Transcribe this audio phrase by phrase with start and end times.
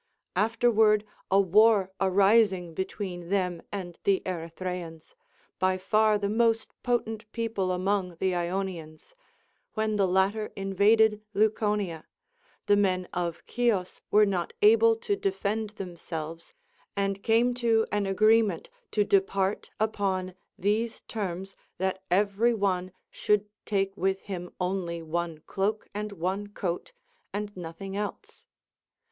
[0.35, 5.13] Afterward a war arising between them and the Erythraeans,
[5.59, 8.17] by far the most potent CONCERNING THE VIRTUES OF WOMEN.
[8.17, 9.15] 310 people among the lonians,
[9.75, 12.05] when the latter invaded Leuco nia,
[12.65, 16.55] the men of Chios ΛveΓe not able to defend themselves
[16.97, 23.95] and came to an agreement to depart upon these terms that every one should take
[23.95, 26.91] with him only one cloak and one coat,
[27.31, 28.47] and nothing else.